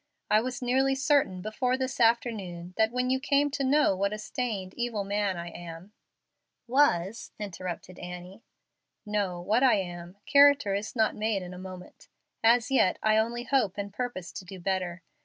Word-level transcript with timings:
I 0.31 0.41
was 0.41 0.63
nearly 0.63 0.95
certain 0.95 1.43
before 1.43 1.77
this 1.77 1.99
afternoon 1.99 2.73
that 2.75 2.89
when 2.91 3.11
you 3.11 3.19
came 3.19 3.51
to 3.51 3.63
know 3.63 3.95
what 3.95 4.13
a 4.13 4.17
stained, 4.17 4.73
evil 4.73 5.03
man 5.03 5.37
I 5.37 5.49
am" 5.49 5.93
"Was," 6.67 7.33
interrupted 7.37 7.99
Annie. 7.99 8.41
"No, 9.05 9.39
what 9.39 9.61
I 9.61 9.75
am. 9.75 10.17
Character 10.25 10.73
is 10.73 10.95
not 10.95 11.15
made 11.15 11.43
in 11.43 11.53
a 11.53 11.59
moment. 11.59 12.07
As 12.43 12.71
yet, 12.71 12.97
I 13.03 13.17
only 13.17 13.43
hope 13.43 13.77
and 13.77 13.93
purpose 13.93 14.31
to 14.31 14.43
do 14.43 14.59
better. 14.59 15.03